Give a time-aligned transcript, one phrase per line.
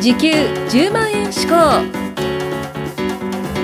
[0.00, 1.52] 時給10万円志向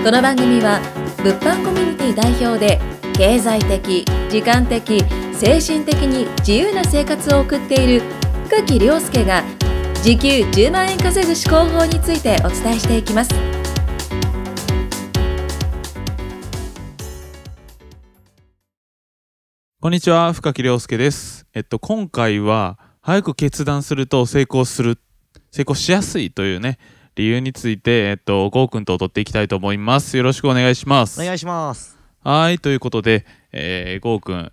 [0.05, 0.81] この番組は
[1.25, 2.79] 物販コミュニティ代表で
[3.15, 5.03] 経済的時間的
[5.33, 8.03] 精神的に自由な生活を送っている
[8.51, 9.45] 深木亮介が
[10.03, 13.31] 時給10万円稼ぐ思考法についてお伝えしていきます。
[19.81, 21.47] こんにちは深木亮介です。
[21.55, 24.99] えっと今回は早く決断すると成功する
[25.57, 26.77] 成功しやすいというね
[27.15, 30.19] 理由についてえっとゴーくんと取っていきたいと思います。
[30.19, 31.19] よろしくお願いします。
[31.19, 31.97] お願いします。
[32.23, 34.51] はいということで、えー、ゴーくん、はい。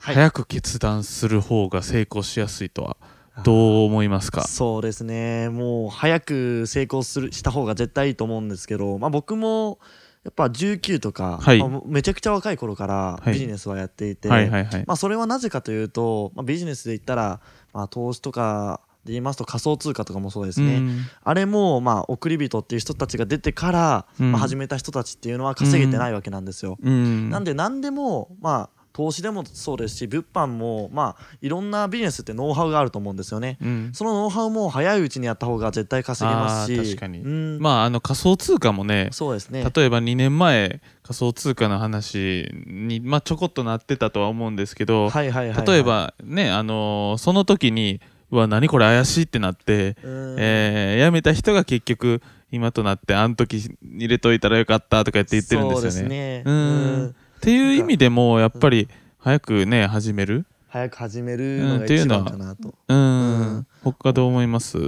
[0.00, 2.96] 早く決断する方が成功しやすいとは
[3.44, 4.42] どう思いますか？
[4.42, 5.50] そうですね。
[5.50, 9.78] もう早く成功するした方が絶対いいと思うんですけど、まあ僕も
[10.24, 11.60] やっぱ19とか、はい。
[11.60, 13.34] まあめちゃくちゃ若い頃からはい。
[13.34, 17.40] ビジネスはやっていて、まあそれはなぜかというと、まあ、ビジネスで言ったら、
[17.72, 20.76] まあ、投資とかで言いますと仮想通貨とかもそうですね。
[20.76, 20.98] うん。
[21.24, 24.32] あれもまあ送り人っていう人たちが出てから、うん。
[24.32, 26.76] まあ、始めた人たちっていうのは稼げてないわけなんですよ。
[26.82, 27.30] うん。
[27.30, 33.56] なんで何でもまあ投資でもそうですし物販もまあいろんなビジネスってノウハウがあると思うんですよね。
[33.62, 33.90] うん。
[33.94, 36.76] そのノウハウも早いうちにやった方が絶対稼げますし。
[36.76, 37.20] 確かに。
[37.20, 37.58] うん。
[37.60, 39.64] まああの仮想通貨もねそうですね。
[39.74, 45.66] 例えば2年前仮想通貨の話に、まあ、ちょこっとなってたとは思うんですけど、はいはいはいはい。
[45.66, 48.00] 例えばね、あのーその時にう
[48.30, 50.36] わ何これ怪しいってなって、うん。
[50.38, 56.42] えー辞めた人が結局今となってあの時入れといたらよかったとかって言ってるんですよそうね。
[56.42, 56.48] ん。
[56.48, 57.08] うん。
[57.08, 60.46] っていう意味でもやっぱり早くね始める？
[60.68, 62.74] 早く始めるのがうんっていう一のは番かなと。
[62.88, 63.66] うん、うん。
[63.82, 64.78] 他どう思います？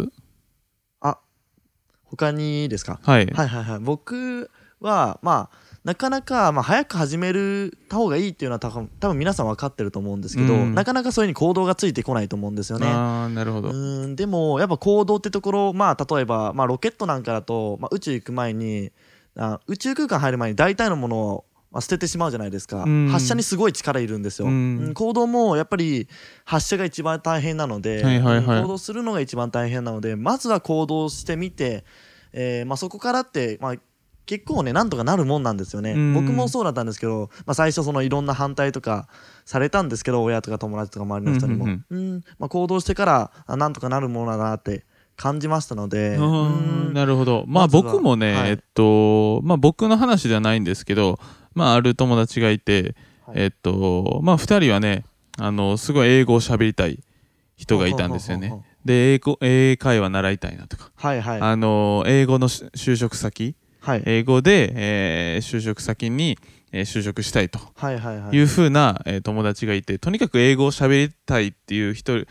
[2.05, 3.01] 他にですか？
[3.03, 3.79] はい、はいはいはい。
[3.79, 10.75] 僕はまあなかなか、まあ、早く始めるた方がいいっていうのは多分多分皆さん分かってると思うんですけど、うん。
[10.75, 12.87] なかなかそういうに行動がついてこないと思うんですよね。
[12.87, 14.15] ああなるほど、うん。
[14.15, 18.93] でもやっぱ行動ってところまあ例えば、まあ、ロケットなんかだと、まあ、宇宙行く前に
[19.37, 23.09] あ宇宙空間入る前に大体のものを、まあ、捨ててしまうじゃないですか、うん。
[23.09, 24.79] 発射にすごい力いるんですよ、うん。
[24.79, 24.95] うん。
[24.95, 26.07] 行動もやっぱり
[26.45, 28.59] 発射が一番大変なので、はいはいはい。
[28.59, 31.85] うん行動するのが一番大変なのでまずは行動してみて、
[32.33, 33.75] えーまあ、そこからって、まあ、
[34.27, 36.15] 結構ねなんとかなるもんなんですよね、うん。
[36.15, 39.09] 僕もそうだったんですけど、まあ、最初そのいろんな反対とか
[39.45, 41.67] されたんですけど親とか友達とか周りの人にも、
[42.39, 44.85] まあ、行動してからあなんとかなるものだなって
[45.17, 46.19] 感じましたので、
[46.93, 47.45] なるほど。
[47.47, 48.51] まあ僕もね、はい。
[48.51, 51.19] えっとまあ僕の話ではないんですけど
[51.55, 52.97] まあある友達がいて、
[53.27, 53.43] はい。
[53.43, 55.05] えっとまあ2人はね
[55.39, 56.99] あのすごい英語を喋りたい
[57.57, 58.65] 人がいたんですよね。
[58.85, 61.41] で英語英会話習いたいなとか、はいはい。
[61.41, 63.57] あの英語のし就職先はい
[64.05, 66.39] 英語で、えー就職先に、
[66.73, 67.59] えー就職したいと。
[67.75, 67.93] は
[68.37, 72.25] いうふうな、えー友達がいてとにかく英語を喋りたいっていう人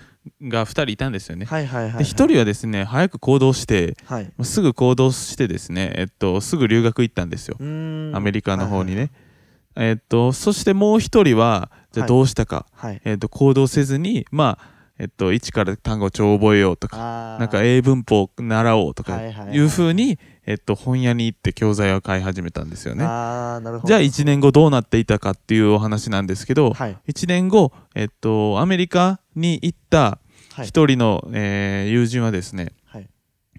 [0.43, 1.45] が2人いたんですよね。
[1.45, 4.31] はいはいはいで1人はですね早く行動してはい。
[4.43, 9.01] すぐ行動してですね、えっと、すぐ留学行ったんですよ、アメリカの方にね。
[9.01, 9.11] はい
[9.75, 13.01] えっと、そしてもう一人は、じゃどうしたか、はいはい。
[13.05, 19.59] えっと、行動せずに、まあ、えっと、一から単語帳を覚えようとか、なんか英文法を習おうとかはいはいはいい。
[19.59, 22.99] うふうに、えっと、本屋に行って教材を買い始めたんですよね。
[22.99, 26.97] じゃあ1年後どうなっていたかっていうお話なんですけど、はい。
[27.07, 30.19] 1年後、えっと、アメリカに行った
[30.53, 30.67] はい。
[30.67, 33.09] 一人の、えー友人はですね、はい。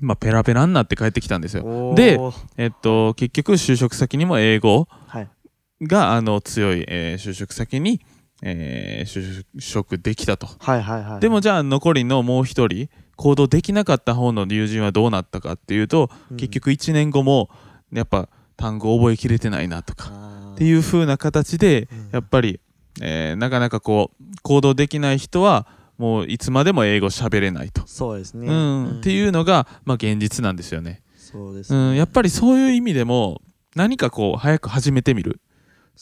[0.01, 1.93] まあ、ペラペラになって帰ってきたんですよ。
[1.97, 2.21] で
[2.57, 5.29] えっと、結局就職先にも英語はい。
[5.83, 8.01] があの強い、えー就職先に、
[8.43, 10.49] えー就職できたと。
[10.59, 11.21] はいはいはい。
[11.21, 16.37] でもじゃあ残りのもう一人行動できなかった方の友人はどうなったかっていうと、うん。
[16.37, 17.51] 結局1年後も
[17.93, 20.11] やっぱ単語覚えきれてないなとか
[20.55, 22.09] っていう風な形でうん。
[22.13, 22.61] やっぱり、
[23.01, 25.67] えーなかなかこう行動できない人は
[25.99, 28.49] もういつまでも英語喋れないと、そうですね。
[28.49, 28.99] うん。
[28.99, 31.03] っていうのが、まあ、現実なんですよね。
[31.17, 31.79] そうですね。
[31.79, 33.41] うん、やっぱりそういう意味でも
[33.77, 35.41] 何かこう早く始めてみる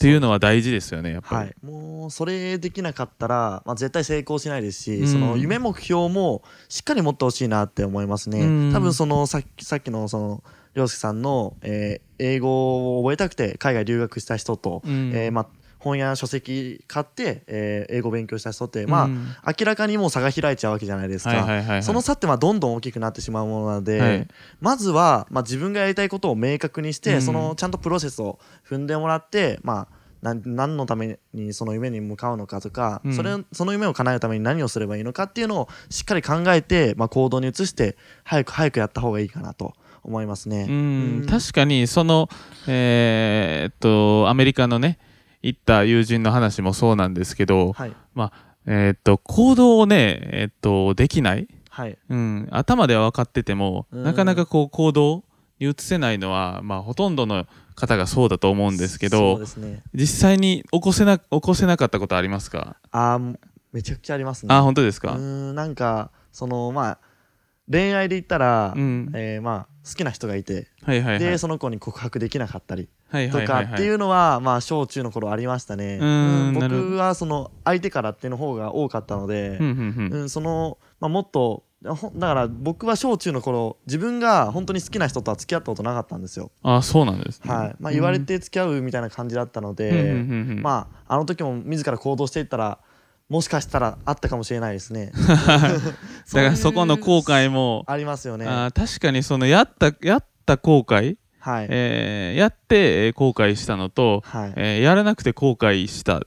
[0.00, 1.36] っていうのは大事ですよねやっぱり。
[1.36, 5.06] はい、もうそれできなかったら、まあ、絶対成功しないですし、うん。
[5.06, 8.72] その夢目標もしっかり持ってほしいなって思いますね、うん。
[8.72, 10.42] 多分そのさっきさっきのその
[10.72, 15.10] 涼介さんの、えー英語を覚えたくて海外留学した人と、うん。
[15.14, 15.46] えーまあ、
[15.80, 19.26] 本や書籍買って、えー英語勉強した人って、まあうん。
[19.58, 24.28] 明らかにもう差が開いちゃうわけじゃないですか、その差ってまあどんどん大きくなってしまうものなので、はい。
[24.60, 27.22] まずは、まあ、自分がやりたいことを明確にして、うん。
[27.22, 28.38] そのちゃんとプロセスを
[28.68, 33.14] 踏んでもらって、まあ、なん何のためにその夢に向かうのかとか、うん。
[33.14, 39.72] それその夢を叶えるために何をすればいいのかっていうのをしっかり考えて、まあ、行動に移して早く早くやった方がいいかなと
[40.02, 40.66] 思いますね。
[40.68, 40.74] うん。
[41.22, 41.26] うん。
[41.26, 42.28] 確かにその
[42.66, 44.98] えーっとアメリカのね
[45.42, 47.92] 行った友人の話もそうなんですけど、はい。
[48.14, 51.98] まあえーっと行動をね、えーっとできない、はい。
[52.08, 54.02] うん、頭では分かってても、うん。
[54.02, 55.24] なかなかこう行動
[55.58, 59.82] に移せないのは、まあ、ほとんどの方がそうだと思うんですけどね。
[59.94, 62.76] 実際に起こせな起こせなかったことありますか？
[62.90, 63.38] あー
[63.72, 64.54] めちゃくちゃありますね。
[64.54, 66.98] あ本当ですか、うーんなんかそのまあ
[67.70, 69.10] 恋愛で言ったら、うん。
[69.14, 71.18] えーまあ好きな人がいて、はいはいはい。
[71.20, 72.90] でその子に告白できなかったり
[73.30, 75.98] とかっていうのはまあ小中の頃ありましたね。
[76.54, 79.58] 僕はその相手からっていうの方が多かったので
[80.28, 86.50] そのまあもっとほだから僕は小中の頃自分が本当に好きな人とは付き合ったことなかったんですよ。
[86.62, 87.76] あそうなんですね、はい。
[87.80, 90.12] まあ言われて付き合うみたいな感じだったので、
[90.60, 92.80] まああの時も自ら行動していったら
[93.30, 95.12] もしかしたらあったかもしれないですね。
[95.24, 95.84] だか
[96.34, 98.44] らそこの後悔も、 ありますよね。
[98.44, 101.66] あー確かにそのやったやった後悔、はい。
[101.68, 104.52] えーやってえー後悔したのと、はい。
[104.56, 106.20] えーやらなくて後悔したっ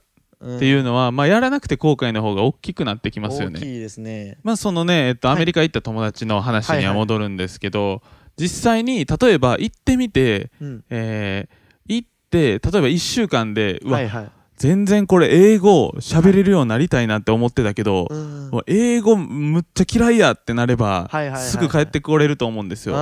[0.44, 3.58] っていうのは、まあ、やらなくて後悔の方が大きくなってきますよね。
[3.58, 4.36] 大きいですね。
[4.42, 8.02] まあそのね、えっと、はいアメリカ行った友達の話には戻るんですけど、
[8.36, 10.84] 実際に例えば行ってみて、うん。
[10.90, 14.30] えー行って例えば1週間でうわ、はいはい。
[14.56, 18.50] 全然これ英語喋れるようになりたいなって思ってたけど、うん。
[18.66, 21.42] 英語むっちゃ嫌いやってなれば、はいはいはいはい。
[21.42, 22.94] すぐ帰ってこれると思うんですよ。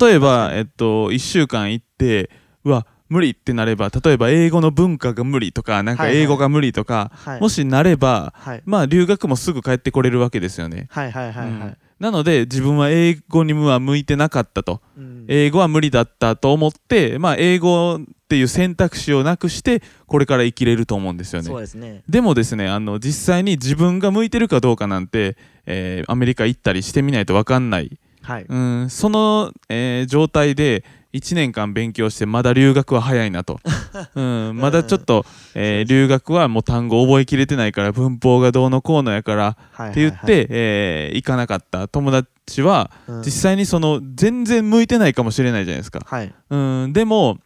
[0.00, 2.30] 例えば、えっと、1週間行って
[2.64, 6.22] うわ無理ってなれば例えば英語の文化が無理とかなんかはいはい。
[6.22, 7.40] 英語が無理とか、はい。
[7.40, 8.62] もしなればはい。
[8.64, 10.88] まあ留学もすぐ帰ってこれるわけですよね。
[10.90, 11.76] はいはいはいはい。
[12.02, 21.60] なので自分は英語には向いてなかったとうん英語は無理だったと思って、まあ、英語っていう選択肢をなくしてこれから生きれると思うんですよねそう。
[21.60, 22.02] ですね。
[22.08, 28.46] でもですねあの実際に自分が向いてるかどうかなんて、えーアメリカ行ったりしてみないと分かんない、はい。
[28.48, 33.60] うん、その、えー状態で1年間勉強してまだ留学は早いなと、
[34.14, 34.20] う
[34.52, 46.00] ん、まだちょっと、えー留学はもう単語覚えきれてないから文法がどうのこうのやからはいって言って、えー行かなかった友達はうん実際にその全然向いてないかもしれないじゃないですか。
[46.06, 46.34] はい。
[46.50, 46.56] う
[46.88, 47.38] ん、でも、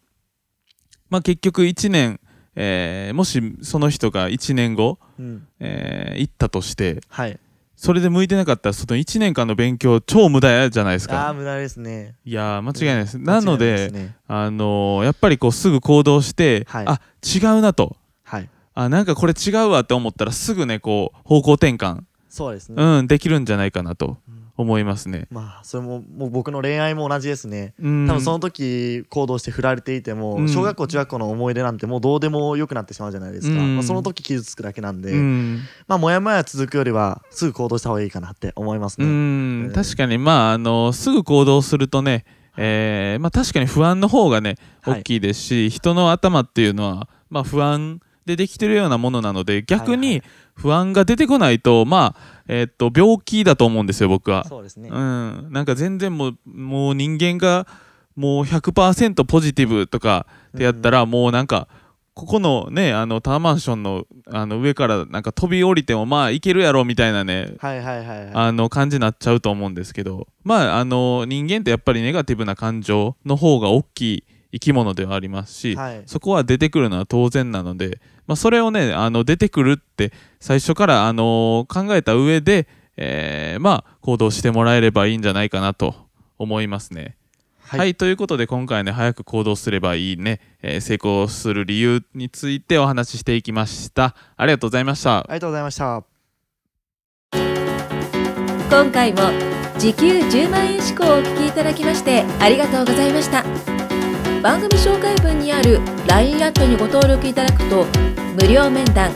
[1.11, 2.21] まあ、結局1年、
[2.55, 5.47] えーもしその人が1年後、うん。
[5.61, 7.39] えー行ったとしてはい。
[7.77, 11.27] それで向いてなかったらその1年間の勉強超無駄やじゃないですか。
[11.27, 12.17] ああ無駄ですね。
[12.25, 13.19] いやー間違いないです。
[13.19, 18.49] なので間違いないすねあのーやっぱりこうすぐ行動して、はいあ違うなとはい。
[18.75, 22.83] あなんかこれ違うわって思ったらすぐねこう方向転換、そうですね。
[22.83, 25.27] うん、できるんじゃないかなとうん思いますね。
[25.31, 27.75] まあそれももう僕の恋愛も同じですね。
[27.81, 28.07] うん。
[28.07, 30.49] 多分その時行動して振られていても、うん。
[30.49, 33.77] 小学校中学校の思い出なんてもうどうでもよくなってしまうじゃないですか、うん。
[33.77, 35.61] まあ、その時傷つくだけなんで、うん。
[35.87, 40.19] まあもやもや続くよりはすぐ行動した方がいいかなって思いますうね、確かに。
[40.19, 42.25] まああのすぐ行動するとね、
[42.57, 45.01] えーまあ、確かに不安の方がねはい。
[45.01, 50.23] 大きいですし、人の頭っていうのは、まあ、不安でできてるようなものなので逆に
[50.55, 54.45] 不安が出てこないと、まあえーっと病気だと思うんですよ僕は。
[54.47, 57.67] そうですね、うん、なんか全然もうもう人間が
[58.17, 61.69] もう100%ポジティブとかってやったら、もうなんか
[62.15, 68.31] ここのねあのタワーマンションのあの上からなんか飛び降りてもまあいけるやろみたいなねはいはいはいはい。
[68.33, 70.27] あの感じになっちゃうと思うんですけど。
[70.43, 76.03] まああの人間ってやっぱりネガティブな感情の方が大きい生き物ではありますし、はい。
[76.07, 85.95] そこは出てくるのは当然なので、まあ、それをねあの出てくるって最初からあの考えた上で、えーまあ行動してもらえればいいんじゃないかなと
[86.39, 87.17] 思いますね。
[87.61, 94.15] ははいい、ということで今回ね早く行動すればいいね、えー成功する理由についてお話ししていきました。
[94.37, 95.19] ありがとうございました。
[95.19, 96.05] ありがとうございました
[98.69, 99.21] 今回も
[99.79, 103.76] 時給10万円志向をお聞きいただきましてありがとうございました
[104.43, 107.87] 番組紹介文にある LINE アットにご登録いただくと
[108.41, 109.11] 無料面談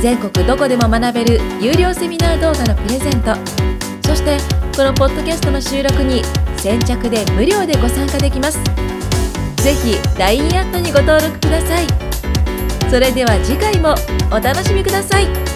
[0.00, 3.34] 全国どこでも学べる有料セミナー動画のプレゼント
[4.06, 4.38] そして
[4.76, 6.22] このポッドキャストの収録に
[6.58, 8.58] 先着で無料でご参加できます。
[9.62, 11.86] ぜひ LINE アットにご登録ください。
[12.90, 13.94] それでは次回も
[14.30, 15.55] お楽しみください。